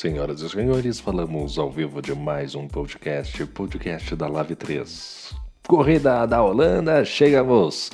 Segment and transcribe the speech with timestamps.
[0.00, 5.34] Senhoras e senhores, falamos ao vivo de mais um podcast, podcast da Live 3.
[5.68, 7.92] Corrida da Holanda, chegamos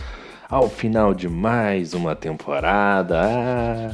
[0.49, 3.93] ao final de mais uma temporada.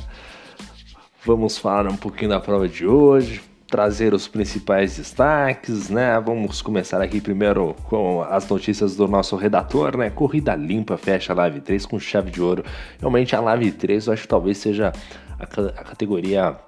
[1.25, 6.21] Vamos falar um pouquinho da prova de hoje, trazer os principais destaques, né?
[6.21, 10.11] Vamos começar aqui primeiro com as notícias do nosso redator, né?
[10.11, 12.63] Corrida limpa fecha a Live 3 com chave de ouro.
[13.01, 14.93] Realmente a Live 3 eu acho que talvez seja
[15.39, 15.47] a
[15.83, 16.59] categoria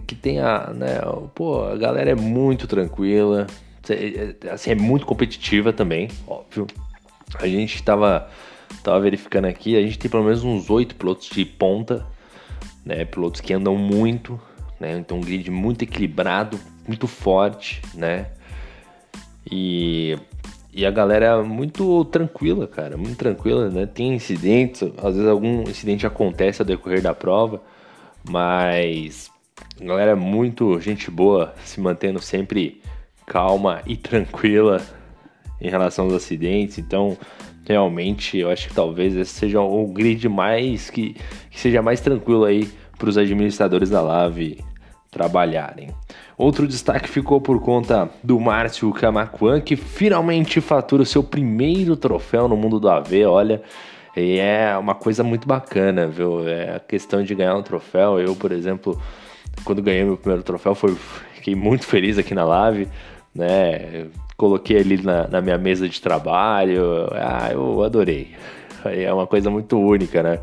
[0.00, 1.00] que tenha, né,
[1.34, 3.46] pô, a galera é muito tranquila,
[4.52, 6.66] assim, é muito competitiva também, óbvio.
[7.38, 8.28] A gente tava,
[8.82, 12.06] tava verificando aqui, a gente tem pelo menos uns oito pilotos de ponta,
[12.84, 14.40] né, pilotos que andam muito,
[14.78, 18.28] né, então um grid muito equilibrado, muito forte, né,
[19.50, 20.18] e,
[20.72, 25.62] e a galera é muito tranquila, cara, muito tranquila, né, tem incidentes, às vezes algum
[25.62, 27.60] incidente acontece ao decorrer da prova,
[28.26, 29.30] mas
[29.80, 32.80] galera muito gente boa, se mantendo sempre
[33.26, 34.80] calma e tranquila
[35.60, 36.78] em relação aos acidentes.
[36.78, 37.16] Então,
[37.66, 41.16] realmente, eu acho que talvez esse seja o grid mais que,
[41.50, 44.62] que seja mais tranquilo aí para os administradores da Lave
[45.10, 45.90] trabalharem.
[46.36, 52.48] Outro destaque ficou por conta do Márcio Camacuan, que finalmente fatura o seu primeiro troféu
[52.48, 53.24] no mundo do AV.
[53.26, 53.62] Olha,
[54.16, 56.46] é uma coisa muito bacana, viu?
[56.48, 58.18] É a questão de ganhar um troféu.
[58.18, 59.00] Eu, por exemplo,
[59.64, 60.94] quando ganhei meu primeiro troféu, foi,
[61.34, 62.88] fiquei muito feliz aqui na live,
[63.34, 64.06] né?
[64.36, 68.34] Coloquei ali na, na minha mesa de trabalho, ah, eu adorei.
[68.84, 70.40] É uma coisa muito única, né?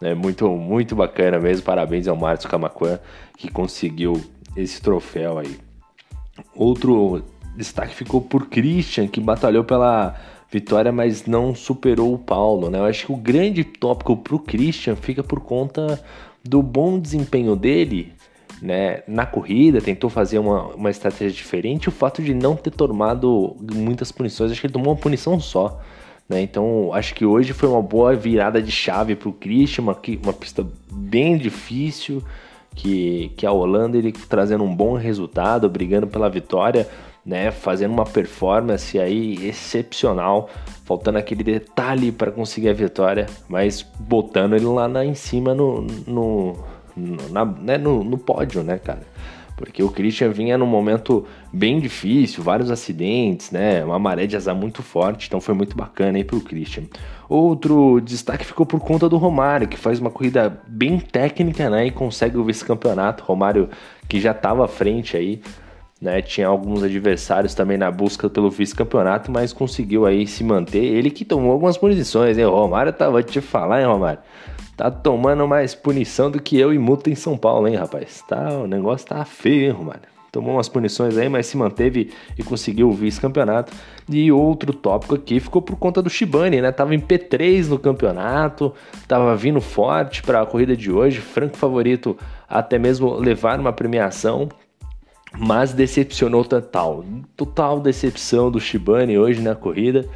[0.00, 1.64] É muito, muito bacana mesmo.
[1.64, 2.98] Parabéns ao Márcio Camacuan
[3.36, 4.22] que conseguiu
[4.56, 5.58] esse troféu aí.
[6.54, 7.22] Outro
[7.56, 10.14] destaque ficou por Christian, que batalhou pela
[10.50, 12.78] vitória, mas não superou o Paulo, né?
[12.78, 16.02] Eu acho que o grande tópico pro Christian fica por conta
[16.44, 18.12] do bom desempenho dele
[18.60, 21.88] né, na corrida, tentou fazer uma, uma estratégia diferente.
[21.88, 25.80] O fato de não ter tomado muitas punições, acho que ele tomou uma punição só.
[26.28, 26.42] Né?
[26.42, 30.32] Então, acho que hoje foi uma boa virada de chave para o Christian, uma, uma
[30.32, 32.22] pista bem difícil,
[32.74, 36.88] que, que a Holanda ele trazendo um bom resultado, brigando pela vitória,
[37.24, 37.50] né?
[37.50, 40.48] fazendo uma performance aí excepcional,
[40.84, 46.56] faltando aquele detalhe para conseguir a vitória, mas botando ele lá em cima no, no
[46.96, 49.02] na, né, no, no pódio, né, cara?
[49.56, 53.82] Porque o Christian vinha num momento bem difícil, vários acidentes, né?
[53.82, 56.84] Uma maré de azar muito forte, então foi muito bacana aí pro Christian.
[57.26, 61.86] Outro destaque ficou por conta do Romário, que faz uma corrida bem técnica, né?
[61.86, 63.24] E consegue o vice-campeonato.
[63.24, 63.70] Romário
[64.06, 65.40] que já estava à frente aí,
[66.02, 66.20] né?
[66.20, 70.84] Tinha alguns adversários também na busca pelo vice-campeonato, mas conseguiu aí se manter.
[70.84, 72.44] Ele que tomou algumas punições, hein?
[72.44, 74.20] O Romário tava te falar, hein, Romário?
[74.76, 78.22] Tá tomando mais punição do que eu e multa em São Paulo, hein, rapaz?
[78.28, 80.02] Tá, o negócio tá feio, Romário?
[80.30, 83.72] Tomou umas punições aí, mas se manteve e conseguiu o vice-campeonato.
[84.06, 86.70] E outro tópico aqui ficou por conta do Shibane, né?
[86.70, 88.74] Tava em P3 no campeonato,
[89.08, 94.46] tava vindo forte para a corrida de hoje, franco favorito até mesmo levar uma premiação,
[95.38, 97.02] mas decepcionou total.
[97.34, 100.06] Total decepção do Shibane hoje na corrida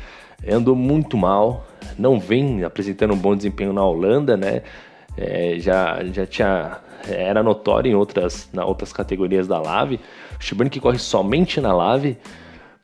[0.47, 1.67] andou muito mal,
[1.99, 4.63] não vem apresentando um bom desempenho na Holanda, né?
[5.17, 10.01] É, já, já tinha era notório em outras, na outras categorias da Lave.
[10.53, 12.17] O que corre somente na Lave,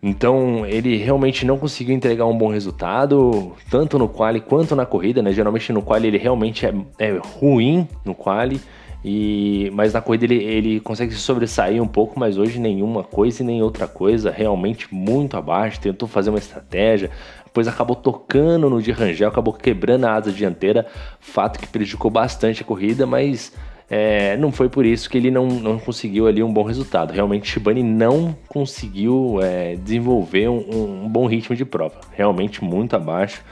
[0.02, 5.22] então ele realmente não conseguiu entregar um bom resultado, tanto no quali quanto na corrida,
[5.22, 5.32] né?
[5.32, 8.60] Geralmente no quali ele realmente é, é ruim no quali.
[9.04, 13.42] E, mas na corrida ele, ele consegue se sobressair um pouco, mas hoje nenhuma coisa
[13.42, 15.80] e nem outra coisa, realmente muito abaixo.
[15.80, 17.10] Tentou fazer uma estratégia,
[17.56, 20.86] depois acabou tocando no de Rangel, acabou quebrando a asa dianteira,
[21.18, 23.50] fato que prejudicou bastante a corrida, mas
[23.88, 27.14] é, não foi por isso que ele não, não conseguiu ali um bom resultado.
[27.14, 33.42] Realmente Shibane não conseguiu é, desenvolver um, um, bom ritmo de prova, realmente muito abaixo.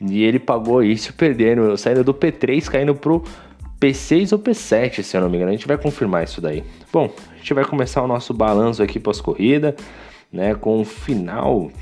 [0.00, 3.24] E ele pagou isso perdendo, saindo do P3, caindo pro
[3.80, 5.50] P6 ou P7, se eu não me engano.
[5.50, 6.62] A gente vai confirmar isso daí.
[6.92, 9.74] Bom, a gente vai começar o nosso balanço aqui pós-corrida,
[10.32, 11.72] né, com o final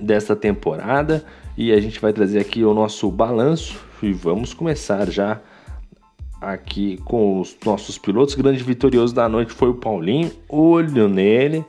[0.00, 1.24] desta temporada
[1.56, 5.40] e a gente vai trazer aqui o nosso balanço e vamos começar já
[6.40, 8.34] aqui com os nossos pilotos.
[8.34, 11.64] O grande vitorioso da noite foi o Paulinho, olho nele,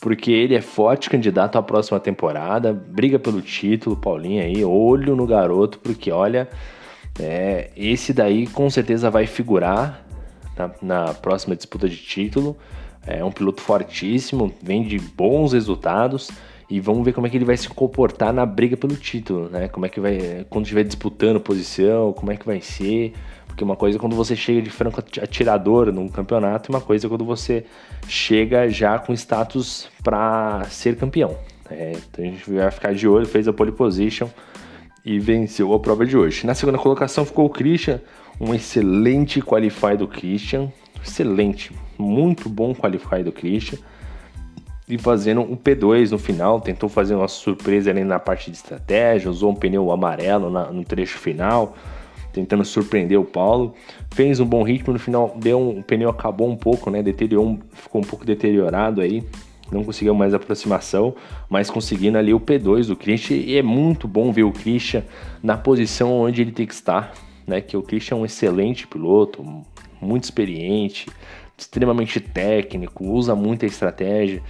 [0.00, 5.26] porque ele é forte candidato à próxima temporada, briga pelo título, Paulinho aí, olho no
[5.26, 6.48] garoto, porque olha,
[7.20, 10.04] é, esse daí com certeza vai figurar
[10.56, 12.56] na, na próxima disputa de título.
[13.06, 16.28] É um piloto fortíssimo, vem de bons resultados
[16.70, 19.68] E vamos ver como é que ele vai se comportar na briga pelo título, né?
[19.68, 20.46] Como é que vai.
[20.50, 23.14] Quando estiver disputando posição, como é que vai ser.
[23.46, 27.06] Porque uma coisa é quando você chega de franco atirador num campeonato, e uma coisa
[27.06, 27.64] é quando você
[28.06, 31.36] chega já com status para ser campeão.
[31.70, 34.28] É, então a gente vai ficar de olho, fez a pole position
[35.04, 36.46] e venceu a prova de hoje.
[36.46, 38.00] Na segunda colocação ficou o Christian,
[38.40, 40.70] um excelente qualify do Christian,
[41.02, 43.78] excelente, muito bom qualify do Christian.
[44.88, 49.30] E fazendo um P2 no final, tentou fazer uma surpresa ali na parte de estratégia,
[49.30, 51.76] usou um pneu amarelo na, no trecho final,
[52.32, 53.74] tentando surpreender o Paulo.
[54.10, 57.02] Fez um bom ritmo no final, deu um, o pneu acabou um pouco, né?
[57.02, 59.22] Deteriorou, ficou um pouco deteriorado aí.
[59.70, 61.14] Não conseguiu mais aproximação,
[61.50, 63.36] mas conseguindo ali o P2 do Christian.
[63.36, 65.04] E é muito bom ver o Christian
[65.42, 67.12] na posição onde ele tem que estar,
[67.46, 67.60] né?
[67.60, 69.44] Que o Christian é um excelente piloto,
[70.00, 71.06] muito experiente,
[71.58, 74.42] extremamente técnico, usa muita estratégia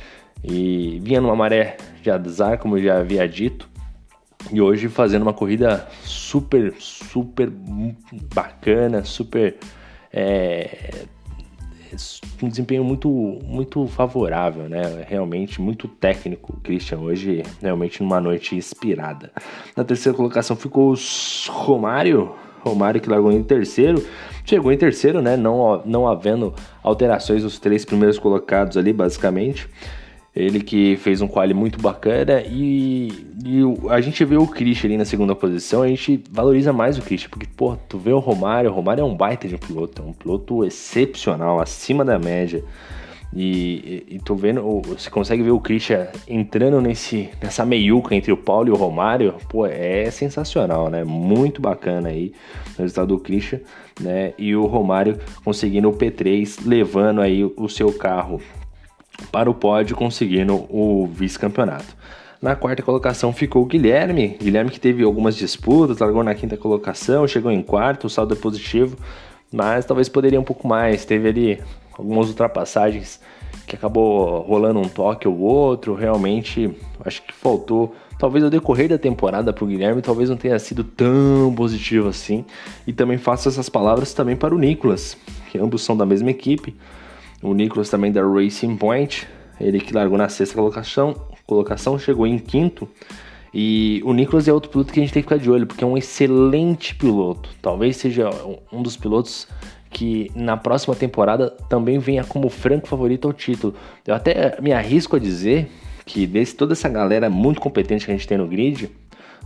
[0.43, 3.69] e vinha numa maré de azar, como eu já havia dito,
[4.53, 7.51] e hoje fazendo uma corrida super, super
[8.35, 9.57] bacana, super.
[10.13, 11.05] É,
[12.43, 13.09] um desempenho muito,
[13.45, 15.05] muito favorável, né?
[15.09, 16.59] Realmente muito técnico.
[16.63, 19.33] Christian hoje, realmente numa noite inspirada.
[19.77, 20.97] Na terceira colocação ficou o
[21.51, 24.05] Romário, Romário que largou em terceiro.
[24.45, 25.37] Chegou em terceiro, né?
[25.37, 29.69] Não, não havendo alterações nos três primeiros colocados ali, basicamente.
[30.39, 33.09] Ele que fez um quali muito bacana e,
[33.45, 37.03] e a gente vê o Christian ali na segunda posição, a gente valoriza mais o
[37.03, 40.01] Christian, porque, pô, tu vê o Romário, o Romário é um baita de um piloto,
[40.01, 42.63] é um piloto excepcional, acima da média.
[43.35, 48.31] E, e, e tô vendo, você consegue ver o Christian entrando nesse, nessa meiuca entre
[48.31, 51.03] o Paulo e o Romário, pô, é sensacional, né?
[51.03, 52.33] Muito bacana aí
[52.79, 53.59] o resultado do Christian,
[54.01, 54.35] né?
[54.39, 58.41] E o Romário conseguindo o P3, levando aí o seu carro
[59.31, 61.97] para o pódio, conseguindo o vice-campeonato.
[62.41, 64.37] Na quarta colocação ficou o Guilherme.
[64.41, 68.37] Guilherme que teve algumas disputas, largou na quinta colocação, chegou em quarto, o saldo é
[68.37, 68.97] positivo,
[69.53, 71.05] mas talvez poderia um pouco mais.
[71.05, 71.61] Teve ali
[71.93, 73.21] algumas ultrapassagens
[73.67, 75.95] que acabou rolando um toque ou outro.
[75.95, 76.71] Realmente,
[77.05, 77.95] acho que faltou.
[78.19, 82.45] Talvez o decorrer da temporada para o Guilherme talvez não tenha sido tão positivo assim.
[82.87, 85.17] E também faço essas palavras também para o Nicolas,
[85.51, 86.75] que ambos são da mesma equipe.
[87.43, 89.29] O Nicholas também da Racing Point,
[89.61, 91.15] ele que largou na sexta colocação,
[91.47, 92.89] colocação chegou em quinto.
[93.53, 95.83] E o Nicholas é outro piloto que a gente tem que ficar de olho, porque
[95.83, 97.49] é um excelente piloto.
[97.63, 98.29] Talvez seja
[98.73, 99.49] um dos pilotos
[99.91, 103.75] que na próxima temporada também venha como franco favorito ao título.
[104.07, 105.71] Eu até me arrisco a dizer
[106.05, 108.91] que desse toda essa galera muito competente que a gente tem no grid,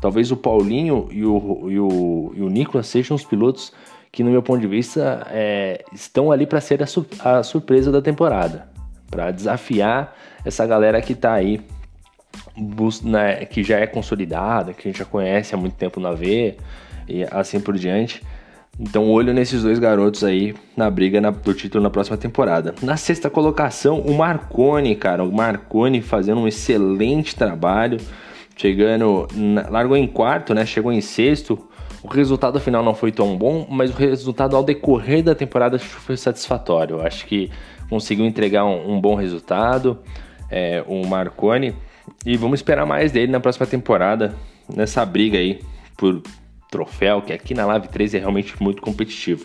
[0.02, 3.72] talvez o Paulinho e o, e o, e o Nicolas sejam os pilotos
[4.10, 7.92] que, no meu ponto de vista, é, estão ali para ser a, su a, surpresa
[7.92, 8.68] da temporada,
[9.08, 10.14] para desafiar
[10.44, 11.60] essa galera que está aí,
[13.04, 16.56] né, que já é consolidada, que a gente já conhece há muito tempo na V
[17.08, 18.22] e assim por diante.
[18.80, 22.74] Então, olho nesses dois garotos aí na briga na, do título na próxima temporada.
[22.82, 25.22] Na sexta colocação, o Marconi, cara.
[25.22, 27.98] O Marconi fazendo um excelente trabalho.
[28.56, 29.26] Chegando,
[29.70, 30.64] largou em quarto, né?
[30.64, 31.58] Chegou em sexto.
[32.02, 36.16] O resultado final não foi tão bom, mas o resultado ao decorrer da temporada foi
[36.16, 37.00] satisfatório.
[37.00, 37.50] Acho que
[37.88, 39.98] conseguiu entregar um, um bom resultado,
[40.50, 41.74] é, o Marconi,
[42.26, 44.34] e vamos esperar mais dele na próxima temporada,
[44.74, 45.60] nessa briga aí
[45.96, 46.22] por
[46.70, 49.44] troféu, que aqui na Live 3 é realmente muito competitivo.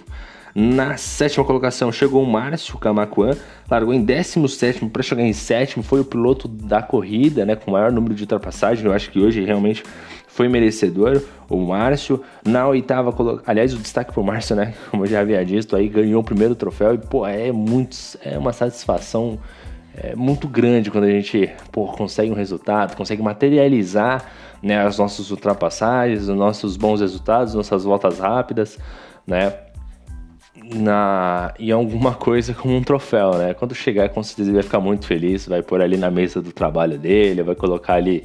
[0.60, 3.38] Na sétima colocação chegou o Márcio Camacuan,
[3.70, 7.74] largou em 17 para chegar em sétimo, foi o piloto da corrida, né, com o
[7.76, 8.84] maior número de ultrapassagem.
[8.84, 9.84] Eu acho que hoje realmente
[10.28, 12.24] foi merecedor, o Márcio.
[12.44, 13.14] Na oitava,
[13.46, 14.74] aliás, o destaque pro Márcio, né?
[14.90, 17.96] Como eu já havia dito, aí ganhou o primeiro troféu e, pô, é muito,
[18.26, 19.38] é uma satisfação
[19.96, 24.26] é, muito grande quando a gente, pô, consegue um resultado, consegue materializar,
[24.64, 28.80] né, as nossas ultrapassagens, os nossos bons resultados, nossas voltas rápidas,
[29.28, 29.67] né?
[30.74, 33.54] Na, em alguma coisa como um troféu, né?
[33.54, 36.52] Quando chegar, com certeza ele vai ficar muito feliz, vai pôr ali na mesa do
[36.52, 38.24] trabalho dele, vai colocar ali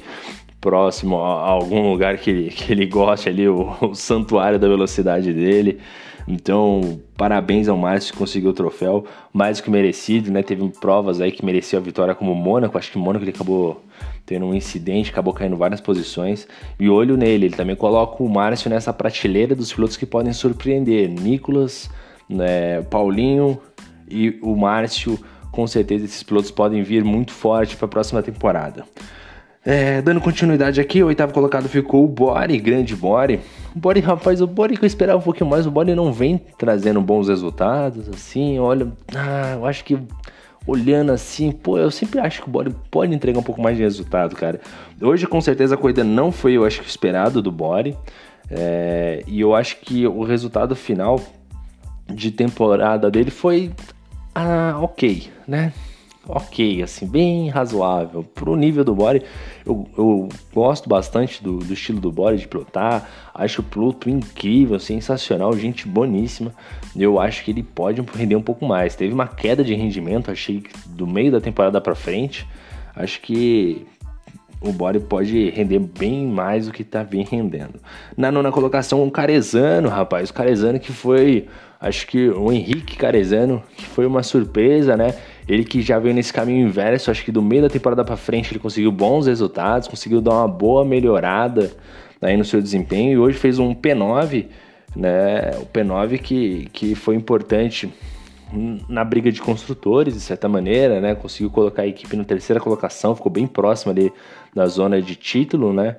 [0.59, 5.33] próximo a, algum lugar que ele, que ele goste ali, o, o santuário da velocidade
[5.33, 5.79] dele.
[6.27, 10.41] Então, parabéns ao Márcio que conseguiu o troféu, mais do que merecido, né?
[10.41, 13.83] Teve provas aí que mereceu a vitória como Mônaco, acho que Mônaco ele acabou
[14.25, 16.47] tendo um incidente, acabou caindo várias posições.
[16.79, 21.09] E olho nele, ele também coloca o Márcio nessa prateleira dos pilotos que podem surpreender.
[21.09, 21.89] Nicolas,
[22.33, 23.59] né, Paulinho
[24.09, 25.19] e o Márcio,
[25.51, 28.83] com certeza esses pilotos podem vir muito forte para a próxima temporada.
[29.65, 33.39] É, dando continuidade aqui, o oitavo colocado ficou o Bori, grande Bori.
[33.73, 36.41] O Bori, rapaz, o Bori que eu esperava um pouquinho mais, o Bori não vem
[36.57, 39.97] trazendo bons resultados, assim, olha, ah, eu acho que
[40.67, 43.83] olhando assim, pô, eu sempre acho que o Bore pode entregar um pouco mais de
[43.83, 44.59] resultado, cara.
[45.01, 47.97] Hoje, com certeza, a corrida não foi, eu acho esperado do Bore.
[48.49, 51.19] É, e eu acho que o resultado final
[52.13, 53.71] de temporada dele foi
[54.35, 55.73] ah, ok, né?
[56.27, 58.23] ok, assim, bem razoável.
[58.23, 59.23] Pro nível do Bore,
[59.65, 63.09] eu, eu gosto bastante do, do, estilo do Bore de pilotar.
[63.33, 66.53] Acho o piloto incrível, sensacional, gente boníssima.
[66.95, 68.95] Eu acho que ele pode render um pouco mais.
[68.95, 72.47] Teve uma queda de rendimento, achei do meio da temporada para frente.
[72.95, 73.85] Acho que
[74.63, 77.79] o Bore pode render bem mais do que tá bem rendendo.
[78.15, 80.29] Na nona colocação, o Carezano, rapaz.
[80.29, 81.47] O Carezano que foi,
[81.79, 85.13] acho que o Henrique Carezano, que foi uma surpresa, né?
[85.47, 88.53] Ele que já veio nesse caminho inverso, acho que do meio da temporada para frente
[88.53, 91.69] ele conseguiu bons resultados, conseguiu dar uma boa melhorada
[92.21, 94.45] aí no seu desempenho e hoje fez um P9,
[94.95, 95.57] né?
[95.61, 97.91] O P9 que, que foi importante
[98.87, 101.15] na briga de construtores, de certa maneira, né?
[101.15, 104.11] Conseguiu colocar a equipe na terceira colocação, ficou bem próximo ali
[104.53, 105.95] da zona de título, né?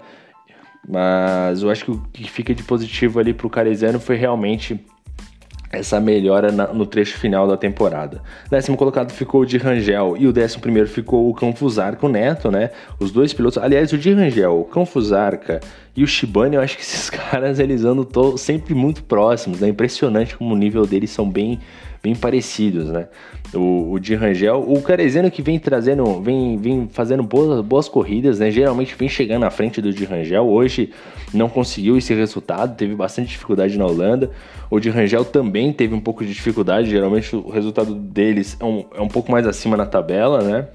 [0.87, 4.85] Mas eu acho que o que fica de positivo ali pro Carezano foi realmente
[5.75, 8.23] essa melhora na, no trecho final da temporada.
[8.51, 12.51] Décimo colocado ficou o de Rangel e o décimo primeiro ficou o Canfusarca, o Neto,
[12.51, 12.71] né?
[12.99, 15.61] Os dois pilotos, aliás, o de Rangel, o Canfusarca
[15.97, 19.69] e o Shibane, eu acho que esses caras eles andam sempre muito próximos, né?
[19.69, 21.59] Impressionante como o nível deles são bem
[22.05, 23.09] bem parecidos, né?
[23.55, 28.41] O, o de Rangel, o Carezeno que vem trazendo, vem, vem fazendo boas, boas corridas,
[28.41, 28.51] né?
[28.51, 30.47] Geralmente vem chegando na frente do de Rangel.
[30.47, 30.91] Hoje
[31.33, 34.31] não conseguiu esse resultado, teve bastante dificuldade na Holanda.
[34.71, 38.85] O de Rangel também teve um pouco de dificuldade, geralmente o resultado deles é um,
[38.95, 40.69] é um pouco mais acima na tabela, né?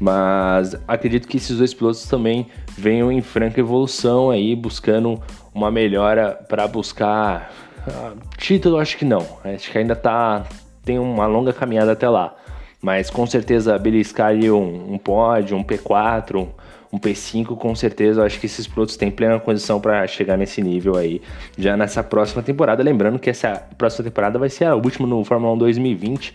[0.00, 2.46] Mas acredito que esses dois pilotos também
[2.78, 5.20] venham em franca evolução aí, buscando
[5.52, 7.52] uma melhora para buscar
[7.88, 9.26] ah, título acho que não.
[9.44, 10.44] Acho que ainda tá
[10.84, 12.34] tem uma longa caminhada até lá.
[12.80, 16.48] Mas com certeza beliscar ali um, um pódio, um P4, um,
[16.92, 20.62] um P5, com certeza eu acho que esses pilotos têm plena condição para chegar nesse
[20.62, 21.20] nível aí
[21.58, 22.82] já nessa próxima temporada.
[22.82, 26.34] Lembrando que essa próxima temporada vai ser a última no Fórmula 1 2020.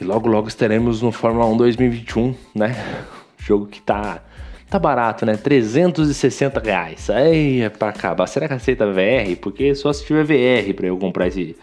[0.00, 2.76] E logo logo estaremos no Fórmula 1 2021, né?
[3.38, 4.20] Jogo que tá
[4.68, 5.36] Tá barato, né?
[5.36, 7.08] 360 reais.
[7.08, 8.26] Aí é pra acabar.
[8.26, 9.36] Será que aceita VR?
[9.40, 11.56] Porque só se tiver VR pra eu comprar esse,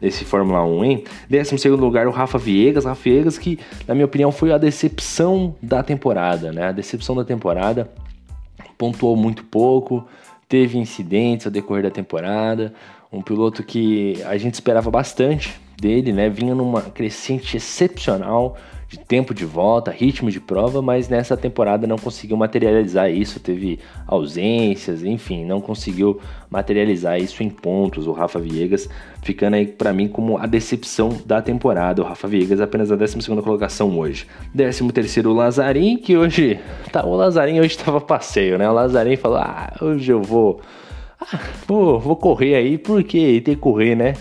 [0.00, 1.04] esse Fórmula 1, hein?
[1.28, 2.84] Décimo segundo lugar, o Rafa Viegas.
[2.84, 6.64] Rafa Viegas que, na minha opinião, foi a decepção da temporada, né?
[6.64, 7.90] A decepção da temporada.
[8.76, 10.06] Pontuou muito pouco,
[10.46, 12.74] teve incidentes ao decorrer da temporada.
[13.10, 16.28] Um piloto que a gente esperava bastante dele, né?
[16.28, 18.56] Vinha numa crescente excepcional
[18.90, 23.78] de tempo de volta, ritmo de prova, mas nessa temporada não conseguiu materializar isso, teve
[24.04, 26.20] ausências, enfim, não conseguiu
[26.50, 28.08] materializar isso em pontos.
[28.08, 28.88] O Rafa Viegas
[29.22, 32.02] ficando aí para mim como a decepção da temporada.
[32.02, 34.26] O Rafa Viegas apenas na 12 colocação hoje.
[34.56, 36.58] 13 o Lazarim, que hoje
[36.90, 38.68] tá o Lazarim hoje estava passeio, né?
[38.68, 40.60] O Lazarim falou: "Ah, hoje eu vou
[41.20, 44.14] ah, vou, vou correr aí porque tem que correr, né?"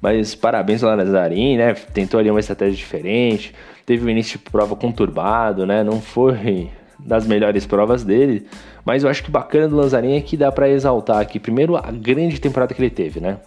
[0.00, 1.74] Mas parabéns ao Lazarim, né?
[1.74, 3.52] Tentou ali uma estratégia diferente
[3.86, 5.82] teve um início de prova conturbado, né?
[5.82, 8.46] Não foi das melhores provas dele,
[8.84, 11.90] mas eu acho que bacana do Lanzarin é que dá para exaltar aqui primeiro a
[11.90, 13.38] grande temporada que ele teve, né?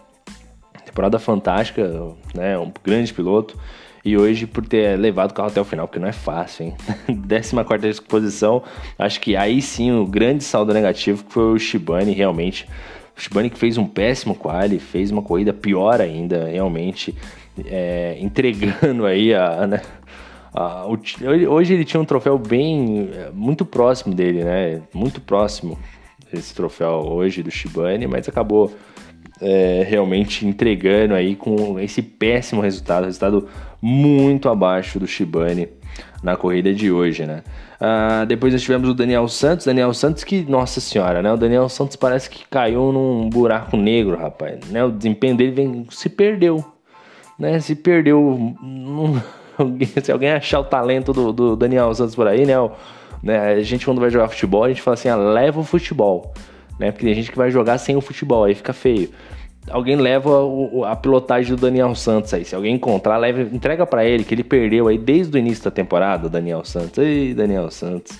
[0.86, 2.58] Temporada fantástica, né?
[2.58, 3.58] Um grande piloto.
[4.06, 6.76] E hoje por ter levado o carro até o final, porque não é fácil, hein?
[7.68, 8.64] 14 posição,
[8.98, 12.68] acho que aí sim o grande saldo negativo foi o Shibane, realmente.
[13.18, 17.14] O Shibane que fez um péssimo quali, fez uma corrida pior ainda, realmente,
[17.66, 19.82] é, entregando aí a, né,
[20.54, 24.82] ah, hoje ele tinha um troféu bem é, muito próximo dele, né?
[24.94, 25.78] Muito próximo
[26.34, 28.74] esse troféu hoje do Shibane, mas acabou
[29.42, 33.48] é, realmente entregando aí com esse péssimo resultado, resultado
[33.82, 35.70] muito abaixo do Shibane
[36.24, 37.44] na corrida de hoje, né?
[37.80, 41.32] Ah, depois nós tivemos o Daniel Santos, Daniel Santos que, nossa senhora, né?
[41.32, 44.84] O Daniel Santos parece que caiu num buraco negro, rapaz, né?
[44.84, 46.66] O desempenho dele vem, se perdeu,
[47.38, 47.60] né?
[47.60, 49.22] Se perdeu, não
[50.04, 52.72] se alguém achar o talento do, do Daniel Santos por aí, né, o,
[53.22, 53.54] né?
[53.54, 56.34] A gente quando vai jogar futebol, a gente fala assim, ah, leva o futebol,
[56.80, 56.92] né?
[56.92, 59.10] Porque tem gente que vai jogar sem o futebol, aí fica feio.
[59.70, 62.46] Alguém leva o, a pilotagem do Daniel Santos aí.
[62.46, 65.72] Se alguém encontrar, leva, entrega para ele que ele perdeu aí desde o início da
[65.72, 67.00] temporada, Daniel Santos.
[67.00, 68.18] Ei, Daniel Santos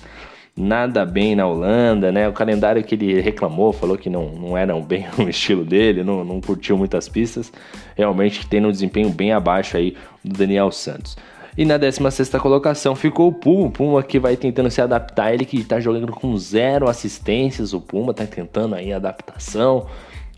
[0.58, 2.28] nada bem na Holanda, né?
[2.28, 6.24] O calendário que ele reclamou, falou que não, não era bem o estilo dele, não,
[6.24, 7.52] não curtiu muitas pistas.
[7.96, 11.16] Realmente tem um desempenho bem abaixo aí do Daniel Santos.
[11.56, 15.44] E na 16 colocação ficou o Puma, o Puma que vai tentando se adaptar, ele
[15.44, 19.86] que está jogando com zero assistências, o Puma está tentando aí adaptação,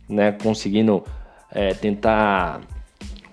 [0.09, 0.33] né?
[0.33, 1.03] Conseguindo
[1.51, 2.61] é, tentar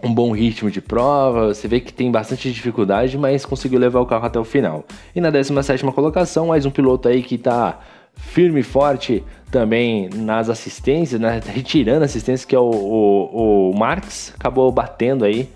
[0.04, 4.06] um bom ritmo de prova, você vê que tem bastante dificuldade, mas conseguiu levar o
[4.06, 4.86] carro até o final.
[5.16, 7.80] E na 17 colocação, mais um piloto aí que está
[8.16, 14.34] firme e forte também nas assistências, né, retirando assistências, que é o, o, o Marx,
[14.38, 15.50] acabou batendo aí,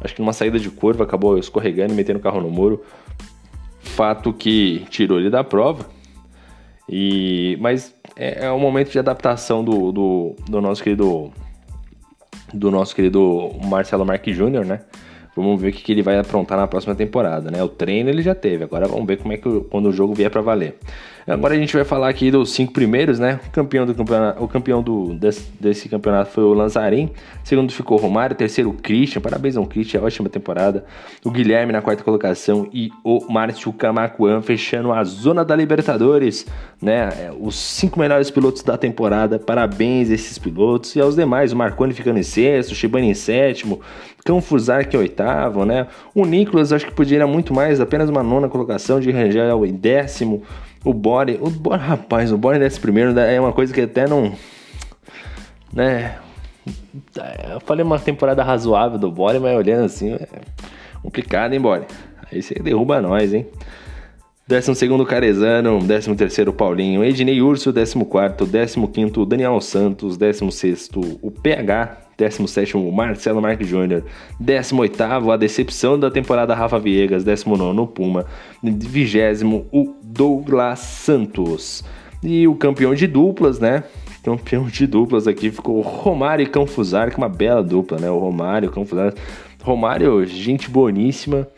[0.00, 2.82] acho que numa saída de curva, acabou escorregando e metendo o carro no muro.
[3.80, 5.86] Fato que tirou ele da prova.
[6.88, 11.32] E, mas é, é um momento de adaptação do, do, do nosso querido
[12.52, 14.80] do nosso querido Marcelo Marques Júnior, né?
[15.34, 17.62] Vamos ver o que, que ele vai aprontar na próxima temporada, né?
[17.62, 20.30] O treino ele já teve, agora vamos ver como é que quando o jogo vier
[20.30, 20.78] para valer.
[21.26, 23.38] Agora a gente vai falar aqui dos cinco primeiros, né?
[23.46, 27.10] O campeão do campeonato, o campeão do, desse, desse campeonato foi o Lanzarin.
[27.44, 29.20] Segundo ficou o Romário, terceiro o Christian.
[29.20, 30.84] Parabéns ao Christian, ótima temporada.
[31.24, 36.44] O Guilherme na quarta colocação e o Márcio Camacuan fechando a zona da Libertadores,
[36.80, 37.08] né?
[37.16, 39.38] É, os cinco melhores pilotos da temporada.
[39.38, 41.52] Parabéns a esses pilotos e aos demais.
[41.52, 43.80] O Marconi ficando em sexto, o Shibani em sétimo,
[44.24, 45.86] Cão Fusar em oitavo, né?
[46.14, 49.72] O Nicolas acho que podia ir muito mais, apenas uma nona colocação de Rangel em
[49.72, 50.42] décimo.
[50.84, 54.32] O Bore, o Bore, rapaz, o Bore desse primeiro é uma coisa que até não.
[55.72, 56.16] Né?
[57.52, 60.28] Eu falei uma temporada razoável do Bore, mas olhando assim, é
[61.02, 61.84] complicado, hein, Bore?
[62.30, 63.46] Aí você derruba nós, hein?
[64.46, 70.90] 12 Carezano, 13 Paulinho, Ednei Urso, 14, 15 Daniel Santos, 16
[71.22, 71.96] o PH,
[72.28, 74.04] 17 Marcelo Marques Júnior,
[74.38, 78.26] 18 a decepção da temporada Rafa Viegas, 19 o Puma,
[78.62, 81.84] 20 o Douglas Santos.
[82.22, 83.82] E o campeão de duplas, né?
[84.22, 88.08] Campeão de duplas aqui ficou Romário e Canfusar, que é uma bela dupla, né?
[88.08, 89.12] O Romário e Canfusar.
[89.60, 91.48] Romário, gente boníssima,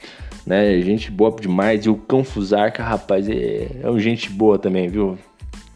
[0.47, 0.81] né?
[0.81, 1.85] Gente boa demais.
[1.85, 5.19] E o Canfusarca, rapaz, é, é um gente boa também, viu?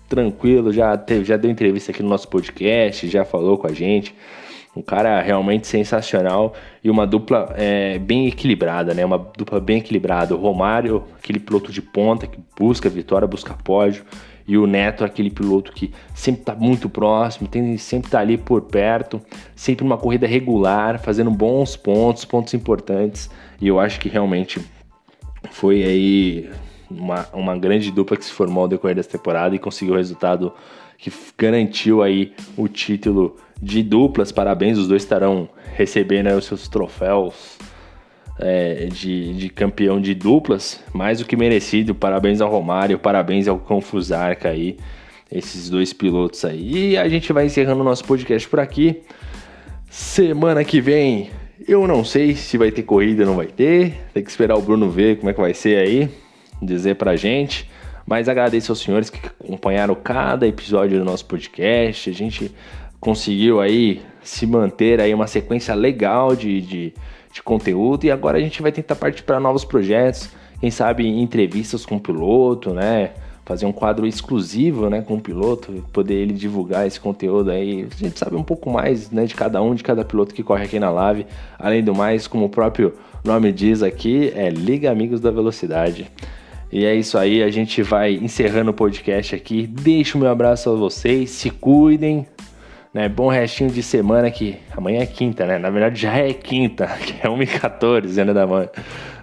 [0.09, 4.14] Tranquilo, já, teve, já deu entrevista aqui no nosso podcast, já falou com a gente.
[4.76, 9.04] Um cara realmente sensacional e uma dupla é, bem equilibrada, né?
[9.04, 10.34] Uma dupla bem equilibrada.
[10.34, 14.04] O Romário, aquele piloto de ponta que busca vitória, busca pódio.
[14.46, 18.62] E o Neto, aquele piloto que sempre está muito próximo, tem, sempre está ali por
[18.62, 19.20] perto,
[19.54, 23.28] sempre uma corrida regular, fazendo bons pontos, pontos importantes.
[23.61, 24.59] E eu acho que realmente
[25.50, 26.50] foi aí
[26.90, 30.52] uma, uma grande dupla que se formou ao decorrer dessa temporada e conseguiu o resultado
[30.96, 34.33] que garantiu aí o título de duplas.
[34.33, 37.59] Parabéns, os dois estarão recebendo os seus troféus
[38.38, 41.94] é, de, de, campeão de duplas, mais do que merecido.
[41.94, 44.77] Parabéns ao Romário, parabéns ao Confusarca aí,
[45.31, 46.92] esses dois pilotos aí.
[46.92, 49.03] E a gente vai encerrando o nosso podcast por aqui.
[49.90, 51.31] Semana que vem,
[51.66, 53.94] eu não sei se vai ter corrida ou não vai ter.
[54.14, 56.09] Tem que esperar o Bruno ver como é que vai ser aí,
[56.62, 57.68] dizer pra gente.
[58.07, 62.09] Mas agradeço aos senhores que acompanharam cada episódio do nosso podcast.
[62.09, 62.51] A gente
[63.00, 66.94] conseguiu aí se manter aí uma sequência legal de, de,
[67.32, 70.28] de conteúdo e agora a gente vai tentar partir para novos projetos,
[70.61, 73.11] quem sabe entrevistas com o piloto, né?
[73.44, 77.88] Fazer um quadro exclusivo, né, com o piloto, poder ele divulgar esse conteúdo aí.
[77.90, 80.64] A gente sabe um pouco mais, né, de cada um, de cada piloto que corre
[80.64, 81.24] aqui na live.
[81.58, 82.92] Além do mais, como o próprio
[83.24, 86.11] nome diz aqui, é Liga Amigos da Velocidade.
[86.70, 89.66] E é isso aí, a gente vai encerrando o podcast aqui.
[89.66, 92.26] Deixo meu abraço a vocês, se cuidem,
[92.92, 93.09] né?
[93.09, 95.59] Bom restinho de semana que amanhã é quinta, né?
[95.59, 98.68] Na verdade já é quinta, que é 1h14 né, da, manhã,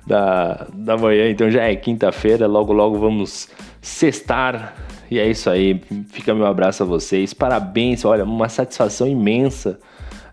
[0.06, 3.50] da, da manhã, então já é quinta-feira, logo logo vamos
[3.82, 4.76] sextar.
[5.10, 9.80] E é isso aí, fica meu abraço a vocês, parabéns, olha, uma satisfação imensa,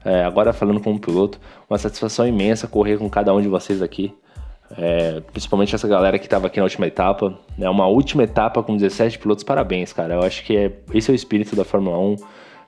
[0.03, 4.15] é, agora falando como piloto, uma satisfação imensa correr com cada um de vocês aqui.
[4.79, 7.69] É, principalmente essa galera que estava aqui na última etapa, né?
[7.69, 10.15] Uma última etapa com 17 pilotos, parabéns, cara.
[10.15, 12.17] Eu acho que é, esse é o espírito da Fórmula 1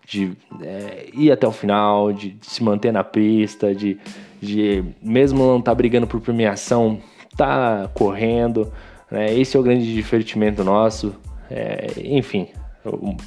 [0.06, 3.98] de é, ir até o final, de, de, se manter na pista, de,
[4.40, 6.98] de mesmo não estar tá brigando por premiação,
[7.36, 8.72] tá correndo.
[9.10, 9.34] Né?
[9.34, 11.14] Esse é o grande divertimento nosso.
[11.50, 12.48] É, enfim,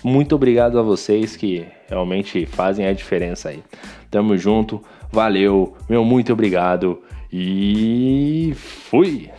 [0.04, 3.64] muito obrigado a vocês que realmente fazem a diferença aí.
[4.10, 9.30] Tamo junto, valeu, meu muito obrigado e fui!